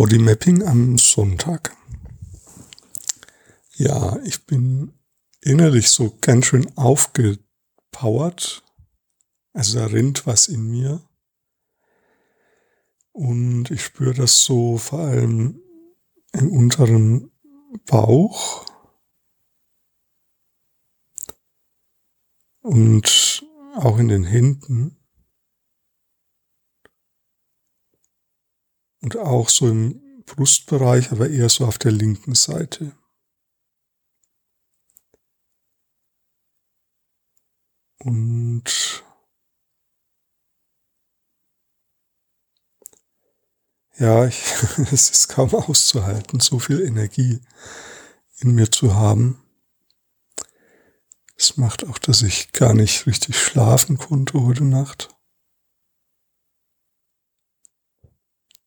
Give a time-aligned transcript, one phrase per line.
[0.00, 1.76] Bodymapping am Sonntag.
[3.74, 4.94] Ja, ich bin
[5.42, 8.64] innerlich so ganz schön aufgepowert.
[9.52, 11.06] Also da rinnt was in mir.
[13.12, 15.60] Und ich spüre das so vor allem
[16.32, 17.30] im unteren
[17.84, 18.64] Bauch.
[22.62, 23.44] Und
[23.74, 24.96] auch in den Händen.
[29.02, 32.92] Und auch so im Brustbereich, aber eher so auf der linken Seite.
[38.02, 39.04] Und
[43.98, 44.42] ja, ich,
[44.92, 47.40] es ist kaum auszuhalten, so viel Energie
[48.38, 49.42] in mir zu haben.
[51.36, 55.08] Es macht auch, dass ich gar nicht richtig schlafen konnte heute Nacht.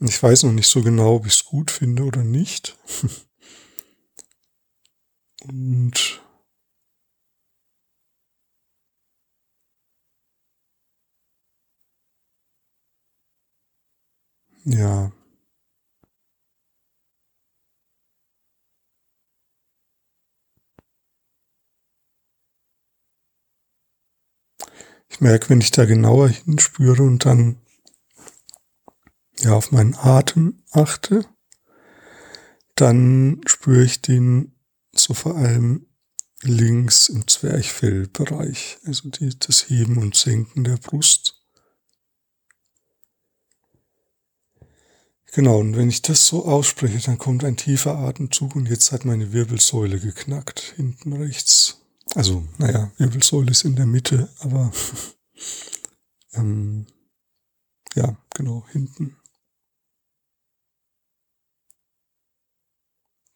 [0.00, 2.78] Ich weiß noch nicht so genau, ob ich es gut finde oder nicht.
[5.48, 6.20] Und
[14.64, 15.10] ja.
[25.08, 27.56] Ich merke, wenn ich da genauer hinspüre und dann
[29.46, 31.24] ja auf meinen Atem achte,
[32.74, 34.52] dann spüre ich den
[34.94, 35.86] so vor allem
[36.42, 41.40] links im Zwerchfellbereich, also die, das Heben und Senken der Brust.
[45.32, 49.04] Genau, und wenn ich das so ausspreche, dann kommt ein tiefer Atemzug und jetzt hat
[49.04, 51.82] meine Wirbelsäule geknackt, hinten rechts.
[52.14, 54.72] Also, naja, Wirbelsäule ist in der Mitte, aber
[56.32, 56.86] ähm,
[57.94, 59.16] ja, genau, hinten.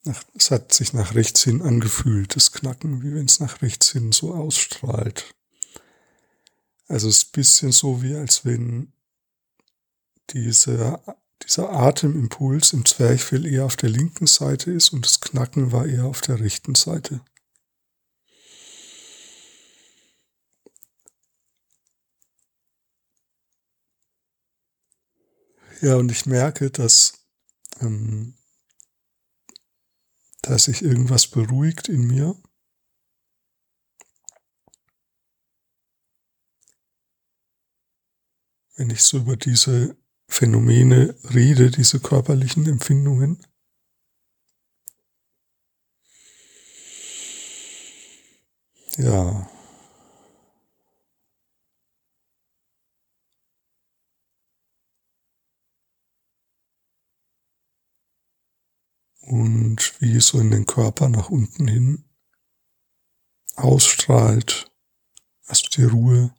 [0.05, 3.93] Nach, es hat sich nach rechts hin angefühlt, das Knacken, wie wenn es nach rechts
[3.93, 5.35] hin so ausstrahlt.
[6.89, 8.93] Also es ist ein bisschen so, wie als wenn
[10.31, 11.01] diese,
[11.43, 16.07] dieser Atemimpuls im Zwerchfell eher auf der linken Seite ist und das Knacken war eher
[16.07, 17.21] auf der rechten Seite.
[25.83, 27.13] Ja, und ich merke, dass
[27.81, 28.35] ähm,
[30.51, 32.35] dass sich irgendwas beruhigt in mir.
[38.75, 39.97] Wenn ich so über diese
[40.27, 43.47] Phänomene rede, diese körperlichen Empfindungen.
[48.97, 49.49] Ja.
[59.31, 62.05] Und wie so in den Körper nach unten hin
[63.55, 64.71] ausstrahlt.
[65.47, 66.35] Hast du die Ruhe?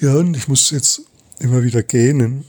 [0.00, 1.02] Ja, und ich muss jetzt
[1.38, 2.44] immer wieder gähnen.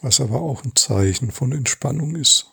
[0.00, 2.50] Was aber auch ein Zeichen von Entspannung ist.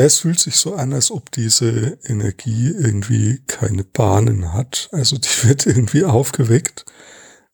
[0.00, 4.88] Ja, es fühlt sich so an, als ob diese Energie irgendwie keine Bahnen hat.
[4.92, 6.86] Also die wird irgendwie aufgeweckt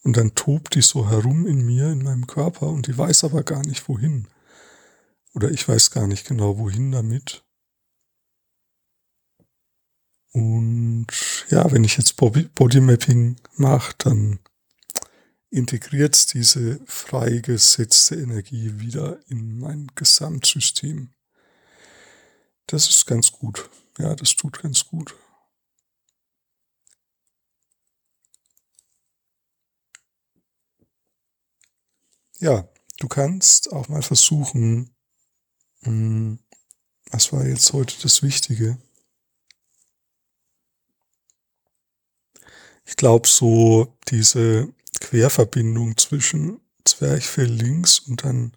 [0.04, 3.42] und dann tobt die so herum in mir, in meinem Körper und die weiß aber
[3.42, 4.28] gar nicht wohin.
[5.34, 7.44] Oder ich weiß gar nicht genau wohin damit.
[10.30, 11.08] Und
[11.48, 14.38] ja, wenn ich jetzt Bodymapping mache, dann
[15.50, 21.10] integriert diese freigesetzte Energie wieder in mein Gesamtsystem.
[22.68, 23.68] Das ist ganz gut.
[23.98, 25.14] Ja, das tut ganz gut.
[32.40, 32.66] Ja,
[32.98, 34.94] du kannst auch mal versuchen,
[35.82, 36.38] hm,
[37.10, 38.78] was war jetzt heute das Wichtige?
[42.84, 44.68] Ich glaube, so diese
[45.00, 48.52] Querverbindung zwischen Zwerchfell links und dann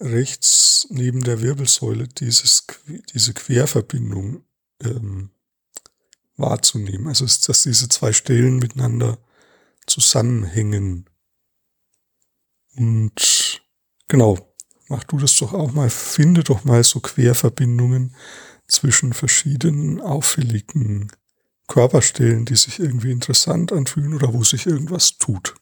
[0.00, 2.66] rechts neben der Wirbelsäule dieses,
[3.12, 4.44] diese Querverbindung
[4.82, 5.30] ähm,
[6.36, 7.06] wahrzunehmen.
[7.08, 9.18] Also dass diese zwei Stellen miteinander
[9.86, 11.08] zusammenhängen.
[12.76, 13.62] Und
[14.08, 14.54] genau,
[14.88, 18.14] mach du das doch auch mal, finde doch mal so Querverbindungen
[18.66, 21.10] zwischen verschiedenen auffälligen
[21.66, 25.54] Körperstellen, die sich irgendwie interessant anfühlen oder wo sich irgendwas tut.